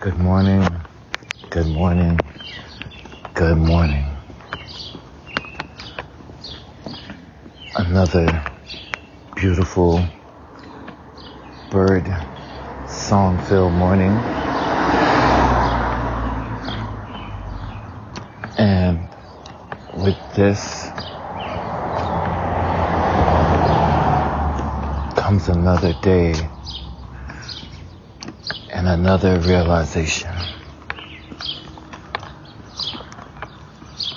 Good 0.00 0.18
morning. 0.18 0.66
Good 1.50 1.66
morning. 1.66 2.18
Good 3.34 3.58
morning. 3.58 4.06
Another 7.76 8.42
beautiful 9.36 10.02
bird 11.70 12.10
song 12.86 13.40
filled 13.40 13.74
morning. 13.74 14.24
And 18.56 19.06
with 19.92 20.16
this 20.34 20.88
comes 25.14 25.50
another 25.50 25.92
day 26.00 26.32
and 28.80 28.88
another 28.88 29.38
realization. 29.40 30.30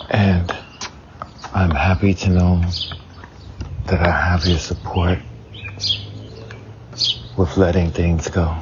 And 0.09 0.49
I'm 1.53 1.71
happy 1.71 2.13
to 2.13 2.29
know 2.29 2.63
that 3.87 3.99
I 3.99 4.09
have 4.09 4.45
your 4.45 4.59
support 4.59 5.19
with 7.37 7.57
letting 7.57 7.91
things 7.91 8.29
go. 8.29 8.55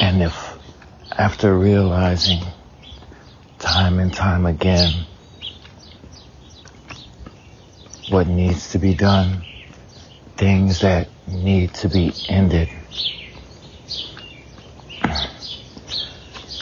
And 0.00 0.20
if 0.20 0.58
after 1.12 1.56
realizing 1.56 2.42
time 3.60 4.00
and 4.00 4.12
time 4.12 4.46
again 4.46 5.06
what 8.10 8.26
needs 8.26 8.72
to 8.72 8.80
be 8.80 8.94
done, 8.94 9.42
things 10.36 10.80
that 10.80 11.13
need 11.34 11.74
to 11.74 11.88
be 11.88 12.12
ended. 12.28 12.68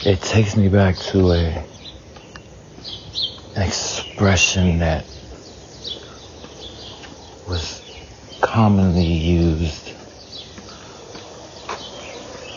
It 0.05 0.21
takes 0.21 0.57
me 0.57 0.67
back 0.67 0.97
to 1.11 1.31
a 1.31 1.65
an 3.55 3.61
expression 3.61 4.79
that 4.79 5.05
was 7.47 7.81
commonly 8.41 9.05
used 9.05 9.91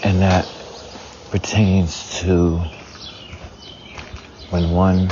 and 0.03 0.23
that 0.23 0.48
pertains 1.30 2.20
to 2.20 2.58
when 4.51 4.70
one 4.70 5.11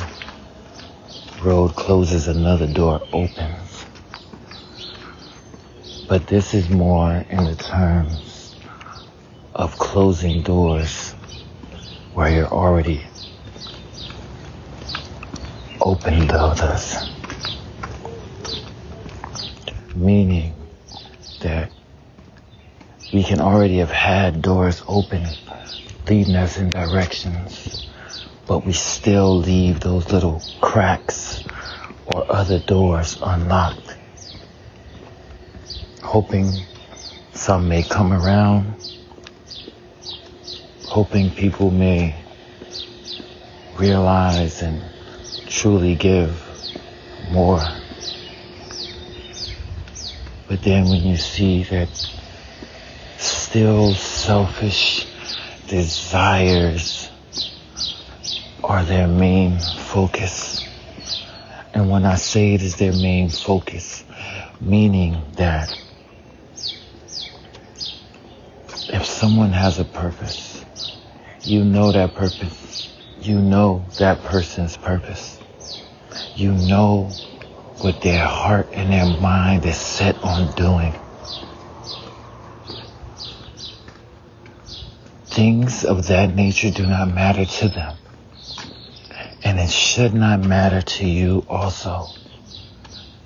road 1.43 1.75
closes 1.77 2.29
another 2.29 2.67
door 2.67 3.03
opens 3.13 3.64
but 6.07 6.27
this 6.27 6.53
is 6.53 6.69
more 6.69 7.25
in 7.31 7.45
the 7.45 7.57
terms 7.57 8.55
of 9.55 9.79
closing 9.79 10.43
doors 10.43 11.13
where 12.13 12.31
you're 12.31 12.47
already 12.47 13.03
opened 15.81 16.31
others. 16.31 16.97
Meaning 19.95 20.55
that 21.41 21.71
we 23.13 23.23
can 23.23 23.41
already 23.41 23.79
have 23.79 23.91
had 23.91 24.43
doors 24.43 24.83
open 24.87 25.27
leading 26.09 26.37
us 26.37 26.59
in 26.59 26.69
directions, 26.69 27.87
but 28.47 28.67
we 28.67 28.73
still 28.73 29.39
leave 29.39 29.81
those 29.81 30.13
little 30.13 30.43
cracks 30.61 31.43
or 32.07 32.31
other 32.31 32.59
doors 32.59 33.17
unlocked 33.23 33.94
hoping 36.05 36.53
some 37.33 37.69
may 37.69 37.83
come 37.83 38.13
around, 38.13 38.75
hoping 40.85 41.31
people 41.31 41.71
may 41.71 42.15
realize 43.79 44.63
and 44.63 44.81
truly 45.47 45.97
give 45.97 46.41
more. 47.31 47.67
But 50.47 50.63
then 50.63 50.85
when 50.89 51.03
you 51.03 51.17
see 51.17 51.65
that 51.65 51.89
still 53.17 53.95
selfish 53.95 55.07
desires 55.67 57.11
are 58.63 58.85
their 58.85 59.09
main 59.09 59.59
focus, 59.59 60.65
and 61.73 61.91
when 61.91 62.05
I 62.05 62.17
say 62.17 62.55
it 62.55 62.63
is 62.63 62.77
their 62.77 62.93
main 62.93 63.31
focus, 63.31 64.05
meaning 64.61 65.21
that 65.37 65.77
if 68.95 69.05
someone 69.05 69.51
has 69.51 69.81
a 69.81 69.85
purpose, 69.85 70.65
you 71.43 71.65
know 71.65 71.91
that 71.91 72.15
purpose. 72.15 72.89
You 73.21 73.41
know 73.41 73.85
that 73.99 74.23
person's 74.23 74.77
purpose. 74.77 75.41
You 76.37 76.53
know 76.53 77.11
what 77.79 78.01
their 78.03 78.25
heart 78.25 78.69
and 78.73 78.93
their 78.93 79.21
mind 79.21 79.67
is 79.67 79.77
set 79.77 80.23
on 80.23 80.55
doing. 80.55 80.95
Things 85.25 85.85
of 85.85 86.07
that 86.07 86.37
nature 86.37 86.71
do 86.71 86.87
not 86.87 87.13
matter 87.13 87.45
to 87.47 87.69
them. 87.69 87.97
And 89.43 89.59
it 89.59 89.71
should 89.71 90.15
not 90.15 90.39
matter 90.39 90.83
to 90.83 91.05
you 91.05 91.45
also. 91.49 92.07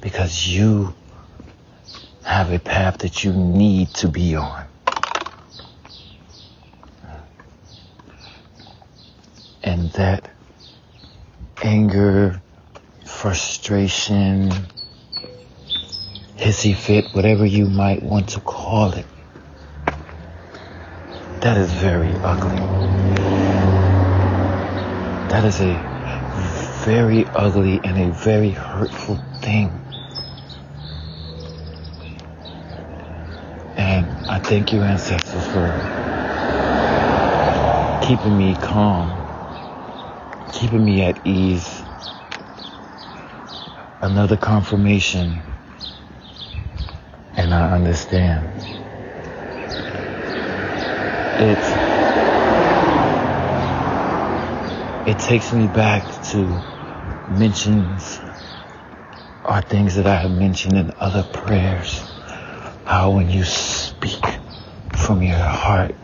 Because 0.01 0.49
you 0.49 0.95
have 2.25 2.51
a 2.53 2.59
path 2.59 2.99
that 3.01 3.23
you 3.23 3.35
need 3.35 3.93
to 3.97 4.09
be 4.09 4.35
on. 4.35 4.68
And 9.69 9.91
that 9.93 10.31
anger, 11.63 12.43
frustration, 13.05 14.51
hissy 16.39 16.75
fit, 16.75 17.15
whatever 17.15 17.45
you 17.45 17.67
might 17.67 18.03
want 18.03 18.31
to 18.31 18.41
call 18.41 18.93
it, 18.93 19.07
that 21.43 21.59
is 21.59 21.71
very 21.71 22.17
ugly. 22.25 22.59
That 25.29 25.45
is 25.45 25.61
a 25.61 25.87
very 26.83 27.29
ugly 27.35 27.85
and 27.85 27.99
a 27.99 28.11
very 28.11 28.53
hurtful 28.53 29.21
thing. 29.43 29.83
And 33.77 34.17
I 34.31 34.39
thank 34.39 34.73
you 34.73 34.83
ancestors 34.83 35.47
for 35.47 35.91
keeping 38.01 38.39
me 38.39 38.57
calm 38.57 39.18
keeping 40.59 40.85
me 40.85 41.03
at 41.05 41.21
ease. 41.25 41.85
Another 44.03 44.37
confirmation, 44.37 45.43
and 47.37 47.55
I 47.55 47.73
understand. 47.77 48.51
It 51.35 51.79
it 55.07 55.19
takes 55.19 55.53
me 55.53 55.69
back 55.69 56.05
to 56.33 56.63
mentions 57.29 58.21
or 59.45 59.63
things 59.63 59.97
that 59.97 60.07
I 60.07 60.17
have 60.17 60.33
mentioned 60.33 60.77
in 60.77 60.93
other 60.99 61.25
prayers. 61.25 62.05
How 62.85 63.13
when 63.13 63.31
you 63.31 63.45
speak 63.45 64.25
from 64.97 65.23
your 65.23 65.39
heart, 65.39 65.95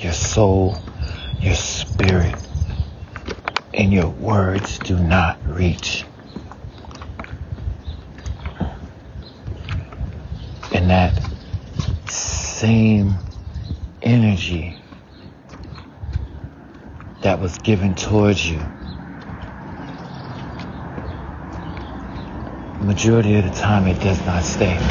your 0.00 0.12
soul, 0.14 0.76
your 1.40 1.54
spirit, 1.56 2.41
and 3.74 3.92
your 3.92 4.10
words 4.10 4.80
do 4.80 4.98
not 4.98 5.40
reach. 5.46 6.06
And 10.72 10.90
that 10.90 11.22
same 12.06 13.20
energy 14.02 14.78
that 17.22 17.40
was 17.40 17.58
given 17.58 17.94
towards 17.94 18.48
you, 18.48 18.72
majority 22.80 23.36
of 23.36 23.44
the 23.44 23.50
time 23.50 23.86
it 23.86 24.00
does 24.00 24.24
not 24.26 24.44
stay. 24.44 24.86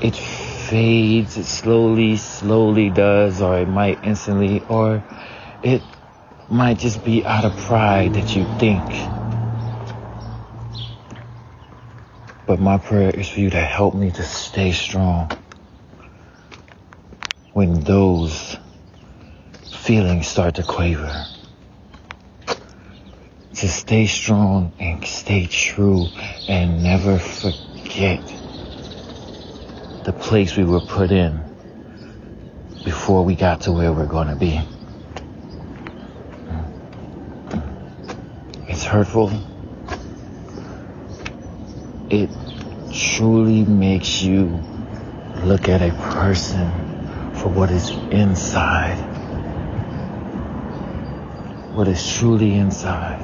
It 0.00 0.16
fades, 0.68 1.38
it 1.38 1.44
slowly, 1.46 2.16
slowly 2.16 2.90
does, 2.90 3.42
or 3.42 3.58
it 3.58 3.68
might 3.68 4.00
instantly, 4.04 4.64
or 4.68 5.02
it 5.62 5.82
might 6.48 6.78
just 6.78 7.04
be 7.04 7.24
out 7.24 7.44
of 7.44 7.56
pride 7.56 8.14
that 8.14 8.36
you 8.36 8.46
think. 8.58 9.10
But 12.46 12.60
my 12.60 12.78
prayer 12.78 13.10
is 13.10 13.28
for 13.28 13.40
you 13.40 13.50
to 13.50 13.60
help 13.60 13.94
me 13.94 14.10
to 14.12 14.22
stay 14.22 14.72
strong 14.72 15.32
when 17.52 17.80
those 17.84 18.56
feelings 19.70 20.28
start 20.28 20.56
to 20.56 20.64
quaver. 20.64 21.26
To 23.56 23.68
stay 23.68 24.06
strong 24.06 24.74
and 24.78 25.04
stay 25.04 25.46
true 25.46 26.12
and 26.48 26.82
never 26.82 27.18
forget 27.18 28.37
the 30.08 30.12
place 30.14 30.56
we 30.56 30.64
were 30.64 30.80
put 30.80 31.10
in 31.10 31.38
before 32.82 33.26
we 33.26 33.34
got 33.34 33.60
to 33.60 33.70
where 33.70 33.92
we're 33.92 34.06
going 34.06 34.28
to 34.28 34.34
be. 34.34 34.58
It's 38.68 38.84
hurtful. 38.84 39.30
It 42.08 42.30
truly 42.90 43.64
makes 43.64 44.22
you 44.22 44.58
look 45.44 45.68
at 45.68 45.82
a 45.82 45.92
person 46.14 46.70
for 47.34 47.50
what 47.50 47.70
is 47.70 47.90
inside. 48.10 48.96
What 51.76 51.86
is 51.86 52.16
truly 52.16 52.54
inside. 52.54 53.20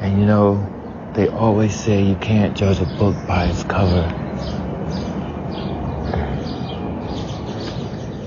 And 0.00 0.18
you 0.18 0.26
know, 0.26 1.12
they 1.14 1.28
always 1.28 1.72
say 1.72 2.02
you 2.02 2.16
can't 2.16 2.56
judge 2.56 2.80
a 2.80 2.86
book 2.98 3.14
by 3.28 3.44
its 3.44 3.62
cover. 3.62 4.21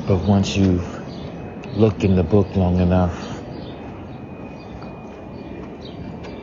But 0.08 0.18
once 0.18 0.56
you've 0.56 0.86
looked 1.76 2.04
in 2.04 2.16
the 2.16 2.24
book 2.24 2.56
long 2.56 2.80
enough, 2.80 3.42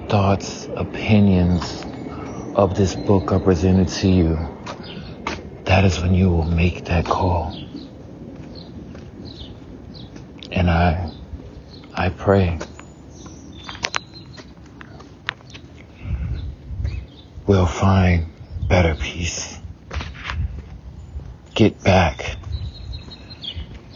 thoughts, 0.09 0.69
opinions 0.77 1.85
of 2.57 2.75
this 2.75 2.97
book 2.97 3.31
are 3.31 3.39
presented 3.39 3.87
to 3.87 4.09
you, 4.09 4.39
that 5.65 5.85
is 5.85 6.01
when 6.01 6.13
you 6.13 6.29
will 6.29 6.43
make 6.45 6.87
that 6.87 7.05
call. 7.05 7.57
And 10.51 10.69
I, 10.69 11.13
I 11.95 12.09
pray 12.09 12.59
we'll 17.47 17.67
find 17.67 18.27
better 18.69 18.97
peace. 18.97 19.61
Get 21.55 21.81
back 21.85 22.39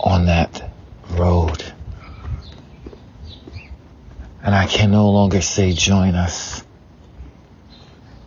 on 0.07 0.27
that 0.27 0.71
road. 1.11 1.65
And 4.41 4.55
I 4.55 4.67
can 4.67 4.93
no 4.93 5.11
longer 5.11 5.41
say 5.41 5.73
join 5.73 6.15
us 6.15 6.63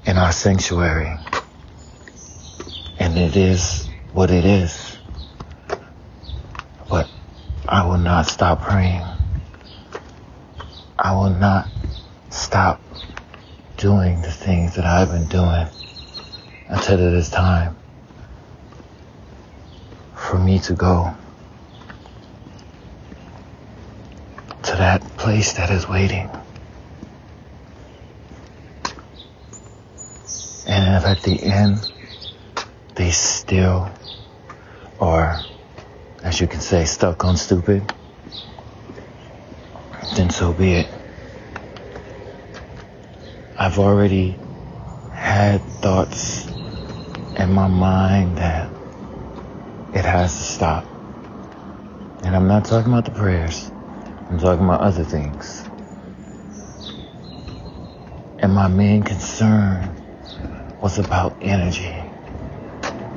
in 0.05 0.17
our 0.17 0.33
sanctuary. 0.33 1.09
And 2.99 3.17
it 3.17 3.37
is 3.37 3.87
what 4.11 4.29
it 4.29 4.43
is. 4.43 4.97
But 6.89 7.09
I 7.65 7.87
will 7.87 7.97
not 7.97 8.25
stop 8.25 8.61
praying. 8.61 9.05
I 10.99 11.15
will 11.15 11.29
not 11.29 11.69
stop 12.29 12.81
doing 13.77 14.21
the 14.21 14.31
things 14.31 14.75
that 14.75 14.85
I've 14.85 15.11
been 15.11 15.27
doing 15.27 15.67
until 16.67 16.99
it 16.99 17.13
is 17.13 17.29
time 17.29 17.77
for 20.13 20.37
me 20.37 20.59
to 20.59 20.73
go 20.73 21.15
that 24.79 25.03
place 25.17 25.53
that 25.53 25.69
is 25.71 25.89
waiting. 25.89 26.29
And 30.65 30.95
if 30.95 31.03
at 31.03 31.21
the 31.21 31.37
end 31.43 31.91
they 32.95 33.11
still 33.11 33.91
are, 34.97 35.43
as 36.23 36.39
you 36.39 36.47
can 36.47 36.61
say, 36.61 36.85
stuck 36.85 37.25
on 37.25 37.35
stupid, 37.35 37.91
then 40.15 40.29
so 40.29 40.53
be 40.53 40.75
it. 40.75 40.87
I've 43.57 43.79
already 43.79 44.39
had 45.11 45.61
thoughts 45.61 46.47
in 47.35 47.51
my 47.51 47.67
mind 47.67 48.37
that 48.37 48.73
it 49.91 50.05
has 50.05 50.37
to 50.37 50.43
stop. 50.43 50.87
And 52.23 52.33
I'm 52.33 52.47
not 52.47 52.63
talking 52.63 52.93
about 52.93 53.03
the 53.03 53.11
prayers. 53.11 53.73
I'm 54.29 54.37
talking 54.37 54.63
about 54.63 54.81
other 54.81 55.03
things. 55.03 55.63
And 58.37 58.53
my 58.53 58.67
main 58.67 59.01
concern 59.03 59.89
was 60.81 60.99
about 60.99 61.37
energy. 61.41 61.95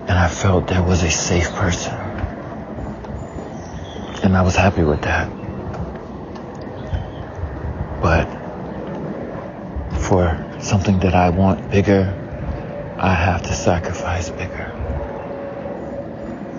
And 0.09 0.19
I 0.19 0.29
felt 0.29 0.69
there 0.69 0.83
was 0.83 1.03
a 1.03 1.11
safe 1.11 1.53
person. 1.53 1.93
And 4.23 4.37
I 4.37 4.43
was 4.43 4.57
happy 4.57 4.85
with 4.85 5.03
that. 5.03 5.31
But 8.01 8.27
for 9.99 10.45
something 10.61 10.99
that 11.01 11.15
I 11.15 11.31
want 11.31 11.71
bigger, 11.71 12.17
I 12.99 13.15
have 13.15 13.43
to 13.43 13.53
sacrifice 13.53 14.31
bigger. 14.31 14.73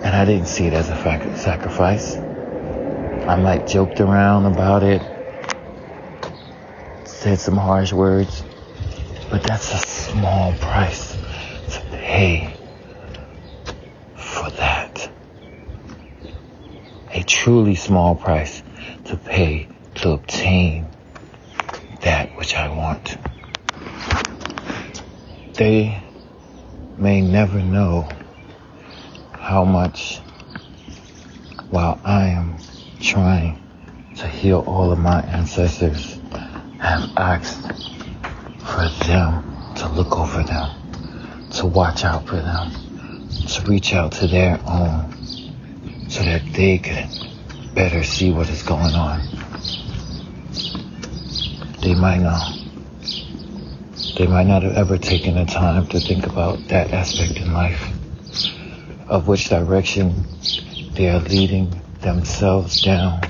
And 0.04 0.14
I 0.14 0.24
didn't 0.24 0.46
see 0.46 0.66
it 0.66 0.74
as 0.74 0.90
a 0.90 0.96
sacrifice. 1.36 2.23
I 3.26 3.36
might 3.36 3.66
joked 3.66 4.00
around 4.00 4.44
about 4.44 4.82
it, 4.82 5.00
said 7.04 7.38
some 7.38 7.56
harsh 7.56 7.90
words, 7.90 8.44
but 9.30 9.42
that's 9.42 9.72
a 9.72 9.78
small 9.78 10.52
price 10.52 11.16
to 11.70 11.80
pay 11.90 12.54
for 14.14 14.50
that. 14.50 15.10
A 17.14 17.22
truly 17.22 17.74
small 17.76 18.14
price 18.14 18.62
to 19.06 19.16
pay 19.16 19.68
to 19.94 20.10
obtain 20.10 20.86
that 22.02 22.36
which 22.36 22.54
I 22.54 22.68
want. 22.68 23.16
They 25.54 26.02
may 26.98 27.22
never 27.22 27.62
know 27.62 28.06
how 29.32 29.64
much 29.64 30.20
while 31.70 31.98
I 32.04 32.26
am 32.26 32.58
trying 33.04 33.60
to 34.16 34.26
heal 34.26 34.64
all 34.66 34.90
of 34.90 34.98
my 34.98 35.20
ancestors 35.22 36.18
have 36.78 37.10
asked 37.18 37.60
for 38.60 38.88
them 39.06 39.44
to 39.76 39.88
look 39.90 40.18
over 40.18 40.42
them, 40.42 40.70
to 41.50 41.66
watch 41.66 42.02
out 42.02 42.26
for 42.26 42.36
them, 42.36 42.72
to 43.46 43.62
reach 43.68 43.92
out 43.92 44.10
to 44.10 44.26
their 44.26 44.58
own 44.66 45.12
so 46.08 46.22
that 46.22 46.42
they 46.54 46.78
can 46.78 47.10
better 47.74 48.02
see 48.02 48.32
what 48.32 48.48
is 48.48 48.62
going 48.62 48.94
on. 48.94 49.20
They 51.82 51.94
might 51.94 52.20
not 52.20 52.58
they 54.16 54.26
might 54.26 54.46
not 54.46 54.62
have 54.62 54.76
ever 54.76 54.96
taken 54.96 55.34
the 55.34 55.44
time 55.44 55.88
to 55.88 56.00
think 56.00 56.24
about 56.26 56.68
that 56.68 56.92
aspect 56.92 57.36
in 57.36 57.52
life, 57.52 57.82
of 59.08 59.28
which 59.28 59.48
direction 59.48 60.24
they 60.94 61.10
are 61.10 61.20
leading 61.20 61.83
themselves 62.04 62.82
down. 62.82 63.20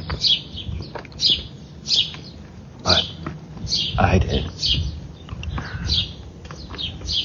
But 2.83 3.09
I 3.99 4.19
did. 4.19 4.45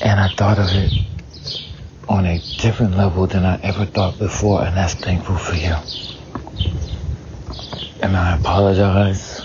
And 0.01 0.19
I 0.19 0.29
thought 0.37 0.59
of 0.59 0.69
it 0.71 0.93
on 2.07 2.25
a 2.25 2.39
different 2.59 2.95
level 2.95 3.27
than 3.27 3.45
I 3.45 3.59
ever 3.61 3.85
thought 3.85 4.17
before, 4.19 4.63
and 4.63 4.77
that's 4.77 4.93
thankful 4.93 5.37
for 5.37 5.55
you. 5.55 5.75
And 8.01 8.15
I 8.15 8.37
apologize 8.37 9.41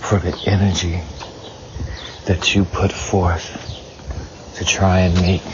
for 0.00 0.18
the 0.18 0.36
energy 0.46 1.00
that 2.24 2.54
you 2.54 2.64
put 2.64 2.90
forth 2.90 3.64
to 4.56 4.64
try 4.64 5.00
and 5.00 5.14
make 5.20 5.44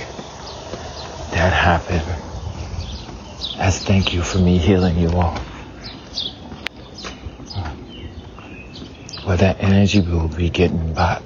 that 1.32 1.52
happen. 1.52 2.23
As 3.58 3.78
thank 3.78 4.12
you 4.12 4.22
for 4.22 4.38
me 4.38 4.58
healing 4.58 4.98
you 4.98 5.08
all. 5.10 5.38
Where 9.24 9.36
that 9.36 9.60
energy 9.60 10.00
will 10.00 10.28
be 10.28 10.50
getting 10.50 10.92
back 10.92 11.22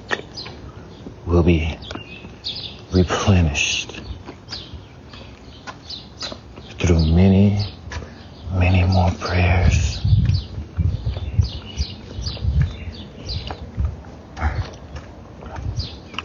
will 1.25 1.43
be 1.43 1.77
replenished 2.91 4.01
through 6.79 7.05
many, 7.05 7.65
many 8.53 8.85
more 8.85 9.11
prayers 9.19 9.99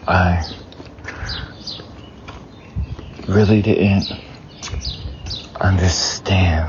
I 0.07 0.45
really 3.27 3.63
didn't 3.63 4.24
understand 5.65 6.69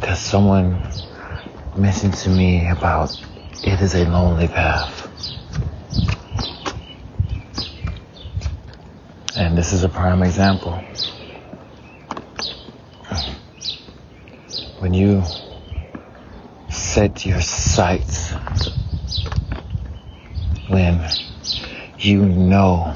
that 0.00 0.18
someone 0.18 0.82
mentioned 1.76 2.12
to 2.12 2.28
me 2.28 2.68
about 2.68 3.10
it 3.62 3.80
is 3.80 3.94
a 3.94 4.04
lonely 4.04 4.48
path. 4.48 5.06
And 9.34 9.56
this 9.56 9.72
is 9.72 9.82
a 9.82 9.88
prime 9.88 10.22
example. 10.22 10.72
When 14.80 14.92
you 14.92 15.22
set 16.68 17.24
your 17.24 17.40
sights 17.40 18.34
when 20.68 21.00
you 21.98 22.26
know 22.26 22.92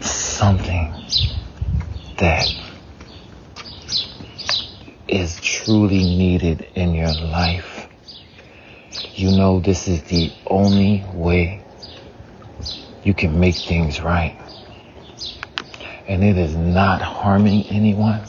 something 0.00 0.95
that 2.18 2.46
is 5.08 5.40
truly 5.40 6.04
needed 6.04 6.66
in 6.74 6.94
your 6.94 7.12
life, 7.12 7.88
you 9.14 9.30
know 9.30 9.60
this 9.60 9.88
is 9.88 10.02
the 10.04 10.32
only 10.46 11.04
way 11.12 11.62
you 13.02 13.14
can 13.14 13.38
make 13.38 13.54
things 13.54 14.00
right. 14.00 14.36
And 16.08 16.22
it 16.24 16.38
is 16.38 16.54
not 16.54 17.02
harming 17.02 17.64
anyone. 17.66 18.22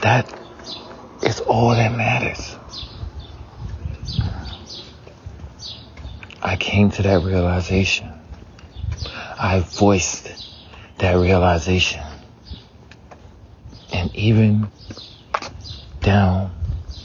That 0.00 0.32
is 1.22 1.40
all 1.40 1.70
that 1.70 1.92
matters. 1.96 2.56
I 6.42 6.56
came 6.56 6.90
to 6.92 7.02
that 7.02 7.22
realization. 7.22 8.25
I 9.46 9.60
voiced 9.60 10.28
that 10.98 11.12
realization. 11.12 12.02
And 13.92 14.12
even 14.16 14.72
down 16.00 16.50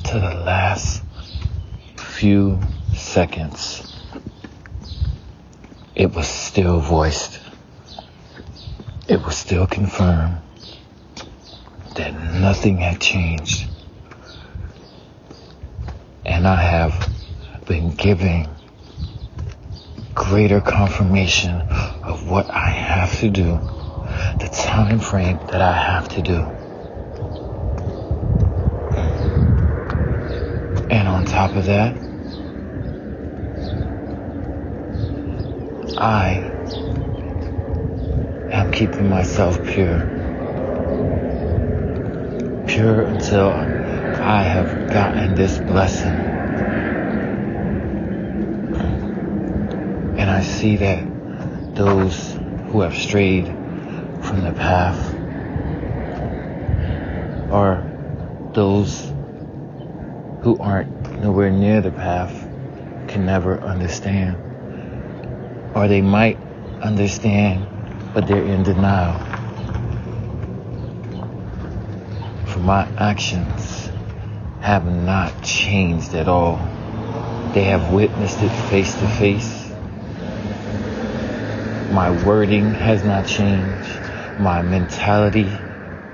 to 0.05 0.13
the 0.13 0.33
last 0.43 1.03
few 1.97 2.59
seconds, 2.95 3.95
it 5.93 6.15
was 6.15 6.27
still 6.27 6.79
voiced. 6.79 7.39
It 9.07 9.23
was 9.23 9.37
still 9.37 9.67
confirmed 9.67 10.39
that 11.95 12.11
nothing 12.41 12.77
had 12.77 12.99
changed. 12.99 13.69
And 16.25 16.47
I 16.47 16.59
have 16.59 17.07
been 17.67 17.91
giving 17.91 18.49
greater 20.15 20.59
confirmation 20.59 21.61
what 22.27 22.49
I 22.49 22.69
have 22.69 23.19
to 23.19 23.29
do, 23.29 23.59
the 24.39 24.47
time 24.47 24.99
frame 24.99 25.39
that 25.47 25.61
I 25.61 25.73
have 25.73 26.07
to 26.09 26.21
do. 26.21 26.39
And 30.89 31.07
on 31.07 31.25
top 31.25 31.55
of 31.55 31.65
that, 31.65 31.95
I 35.97 36.35
am 38.51 38.71
keeping 38.71 39.09
myself 39.09 39.63
pure. 39.67 39.99
Pure 42.67 43.01
until 43.01 43.49
I 43.49 44.43
have 44.43 44.93
gotten 44.93 45.35
this 45.35 45.57
blessing. 45.59 46.31
And 50.17 50.29
I 50.29 50.41
see 50.41 50.77
that 50.77 51.10
those 51.75 52.33
who 52.69 52.81
have 52.81 52.95
strayed 52.95 53.47
from 54.21 54.43
the 54.43 54.53
path 54.53 55.13
or 57.51 57.83
those 58.53 59.11
who 60.41 60.57
aren't 60.59 61.21
nowhere 61.21 61.51
near 61.51 61.81
the 61.81 61.91
path 61.91 62.31
can 63.07 63.25
never 63.25 63.59
understand. 63.61 64.37
Or 65.75 65.87
they 65.87 66.01
might 66.01 66.37
understand, 66.81 67.67
but 68.13 68.27
they're 68.27 68.43
in 68.43 68.63
denial. 68.63 69.19
For 72.47 72.59
my 72.59 72.87
actions 72.97 73.89
have 74.61 74.85
not 74.85 75.43
changed 75.43 76.13
at 76.13 76.27
all. 76.27 76.57
They 77.53 77.63
have 77.63 77.93
witnessed 77.93 78.41
it 78.41 78.49
face 78.69 78.93
to 78.93 79.07
face. 79.07 79.60
My 81.91 82.09
wording 82.09 82.73
has 82.73 83.03
not 83.03 83.25
changed. 83.25 83.99
My 84.37 84.61
mentality 84.61 85.61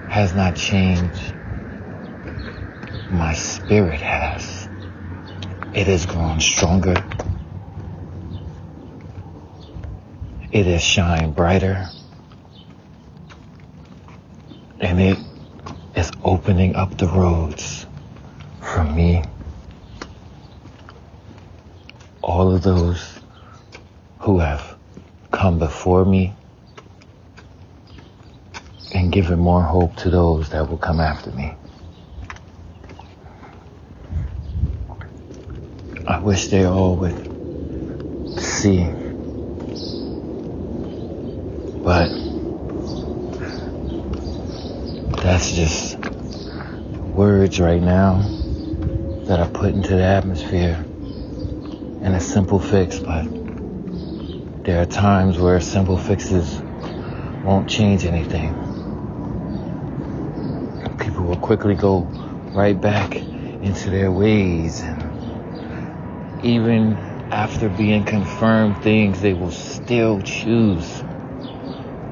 has 0.08 0.34
not 0.34 0.56
changed. 0.56 1.36
My 3.12 3.34
spirit 3.36 4.02
has. 4.02 4.68
It 5.76 5.86
has 5.86 6.08
grown 6.08 6.40
stronger. 6.40 6.96
It 10.52 10.66
has 10.66 10.84
shined 10.84 11.36
brighter. 11.36 11.88
And 14.80 15.00
it 15.00 15.20
is 15.96 16.12
opening 16.24 16.76
up 16.76 16.98
the 16.98 17.08
roads 17.08 17.86
for 18.62 18.84
me. 18.84 19.24
All 22.24 22.52
of 22.56 22.64
those 22.64 23.20
who 24.22 24.40
have 24.40 24.67
come 25.48 25.60
before 25.60 26.04
me 26.04 26.34
and 28.92 29.14
given 29.14 29.40
more 29.40 29.64
hope 29.64 29.96
to 29.96 30.10
those 30.10 30.50
that 30.50 30.70
will 30.70 30.78
come 30.78 31.00
after 31.00 31.32
me. 31.32 31.54
I 36.06 36.20
wish 36.20 36.48
they 36.48 36.66
all 36.66 36.98
would 36.98 37.16
see. 38.38 38.90
But 41.82 42.10
that's 45.24 45.54
just 45.54 45.98
words 47.16 47.58
right 47.62 47.82
now 47.82 48.22
that 49.28 49.40
I 49.40 49.48
put 49.48 49.74
into 49.74 49.96
the 49.96 50.04
atmosphere 50.04 50.86
and 52.04 52.16
a 52.16 52.20
simple 52.20 52.60
fix, 52.60 53.00
but 53.00 53.47
there 54.68 54.82
are 54.82 54.86
times 54.86 55.40
where 55.40 55.62
simple 55.62 55.98
fixes 55.98 56.62
won't 57.42 57.70
change 57.70 58.04
anything. 58.04 58.54
People 61.00 61.24
will 61.24 61.38
quickly 61.38 61.74
go 61.74 62.02
right 62.54 62.80
back 62.80 63.16
into 63.62 63.90
their 63.90 64.12
ways 64.12 64.82
and 64.82 65.10
even 66.44 66.98
after 67.32 67.70
being 67.70 68.04
confirmed 68.04 68.84
things, 68.84 69.22
they 69.22 69.34
will 69.34 69.52
still 69.52 70.22
choose 70.22 71.02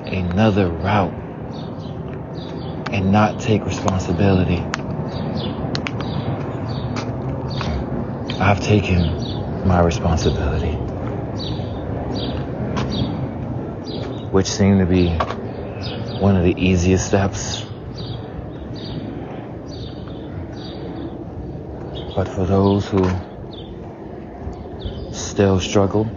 another 0.07 0.69
route 0.69 1.13
and 2.93 3.11
not 3.11 3.37
take 3.41 3.65
responsibility. 3.65 4.65
I've 8.39 8.61
taken 8.61 9.03
my 9.65 9.81
responsibility, 9.81 10.84
which 14.35 14.47
seemed 14.47 14.79
to 14.79 14.85
be 14.85 15.07
one 16.19 16.35
of 16.35 16.43
the 16.43 16.53
easiest 16.61 17.07
steps. 17.07 17.63
But 22.13 22.27
for 22.27 22.45
those 22.45 22.85
who 22.85 23.09
still 25.13 25.61
struggle. 25.61 26.11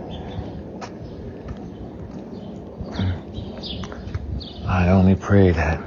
I 4.66 4.88
only 4.88 5.14
pray 5.14 5.52
that 5.52 5.80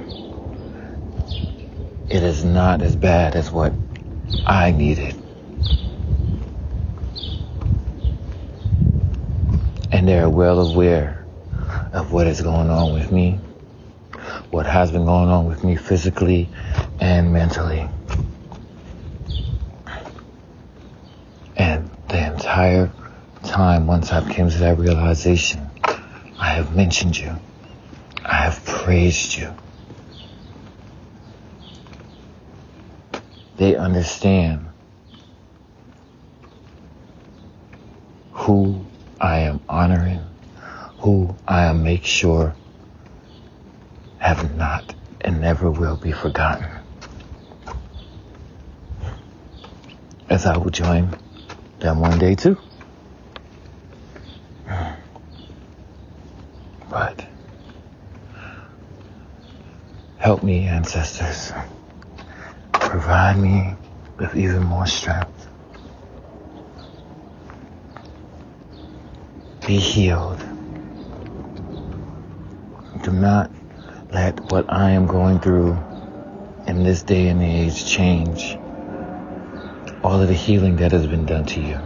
it 2.08 2.22
is 2.22 2.46
not 2.46 2.80
as 2.80 2.96
bad 2.96 3.36
as 3.36 3.52
what 3.52 3.74
I 4.46 4.70
needed. 4.70 5.14
And 9.92 10.08
they're 10.08 10.30
well 10.30 10.60
aware 10.60 11.21
of 11.92 12.12
what 12.12 12.26
is 12.26 12.40
going 12.40 12.70
on 12.70 12.92
with 12.92 13.12
me, 13.12 13.38
what 14.50 14.66
has 14.66 14.90
been 14.90 15.04
going 15.04 15.28
on 15.28 15.46
with 15.46 15.62
me 15.62 15.76
physically 15.76 16.48
and 17.00 17.32
mentally. 17.32 17.88
And 21.56 21.90
the 22.08 22.32
entire 22.32 22.90
time 23.44 23.86
once 23.86 24.12
I 24.12 24.26
came 24.32 24.48
to 24.48 24.58
that 24.58 24.78
realization, 24.78 25.68
I 26.38 26.50
have 26.50 26.74
mentioned 26.74 27.18
you. 27.18 27.36
I 28.24 28.34
have 28.36 28.64
praised 28.64 29.36
you. 29.36 29.54
They 33.56 33.76
understand 33.76 34.66
who 38.32 38.84
I 39.20 39.40
am 39.40 39.60
honoring, 39.68 40.20
who 41.02 41.36
I 41.48 41.72
make 41.72 42.04
sure 42.04 42.54
have 44.18 44.56
not 44.56 44.94
and 45.20 45.40
never 45.40 45.68
will 45.68 45.96
be 45.96 46.12
forgotten. 46.12 46.64
As 50.30 50.46
I 50.46 50.56
will 50.56 50.70
join 50.70 51.14
them 51.80 51.98
one 51.98 52.18
day 52.18 52.36
too. 52.36 52.56
But 56.88 57.26
help 60.18 60.44
me, 60.44 60.66
ancestors. 60.66 61.52
Provide 62.72 63.38
me 63.38 63.74
with 64.18 64.36
even 64.36 64.62
more 64.62 64.86
strength. 64.86 65.48
be 69.66 69.78
healed. 69.78 70.51
Not 73.12 73.50
let 74.10 74.40
what 74.50 74.72
I 74.72 74.92
am 74.92 75.06
going 75.06 75.38
through 75.38 75.78
in 76.66 76.82
this 76.82 77.02
day 77.02 77.28
and 77.28 77.42
age 77.42 77.84
change 77.84 78.56
all 80.02 80.20
of 80.20 80.28
the 80.28 80.34
healing 80.34 80.76
that 80.76 80.92
has 80.92 81.06
been 81.06 81.26
done 81.26 81.44
to 81.44 81.60
you. 81.60 81.78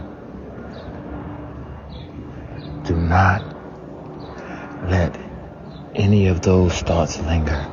Do 2.83 2.95
not 2.95 3.43
let 4.89 5.19
any 5.93 6.27
of 6.27 6.41
those 6.41 6.73
thoughts 6.79 7.19
linger. 7.19 7.67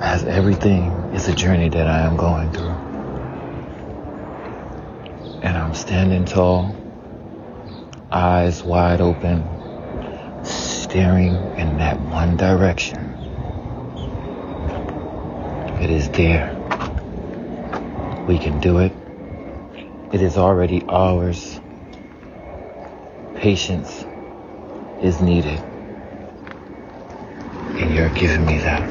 As 0.00 0.24
everything 0.24 0.92
is 1.14 1.28
a 1.28 1.34
journey 1.34 1.70
that 1.70 1.86
I 1.86 2.00
am 2.00 2.16
going 2.16 2.52
through. 2.52 2.76
And 5.42 5.56
I'm 5.56 5.72
standing 5.74 6.26
tall, 6.26 6.76
eyes 8.12 8.62
wide 8.62 9.00
open, 9.00 9.57
staring 10.88 11.52
in 11.58 11.76
that 11.76 12.00
one 12.00 12.34
direction. 12.38 13.14
It 15.82 15.90
is 15.90 16.08
there. 16.08 16.56
We 18.26 18.38
can 18.38 18.58
do 18.58 18.78
it. 18.78 18.96
It 20.10 20.22
is 20.22 20.38
already 20.38 20.82
ours. 20.88 21.60
Patience 23.34 24.06
is 24.98 25.20
needed. 25.20 25.62
And 27.78 27.94
you're 27.94 28.08
giving 28.08 28.46
me 28.46 28.56
that. 28.60 28.90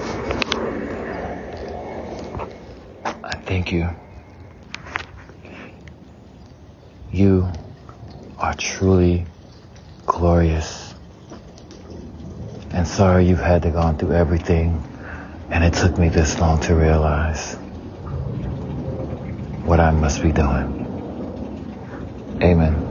I 3.24 3.38
thank 3.38 3.72
you. 3.72 3.90
You 7.10 7.52
are 8.38 8.54
truly 8.54 9.26
glorious. 10.06 10.87
And 12.78 12.88
sorry 12.88 13.26
you've 13.26 13.40
had 13.40 13.64
to 13.64 13.72
go 13.72 13.92
through 13.94 14.12
everything 14.12 14.84
and 15.50 15.64
it 15.64 15.74
took 15.74 15.98
me 15.98 16.10
this 16.10 16.40
long 16.40 16.62
to 16.62 16.76
realize 16.76 17.56
what 19.66 19.80
I 19.80 19.90
must 19.90 20.22
be 20.22 20.32
doing. 20.32 20.88
Amen. 22.40 22.87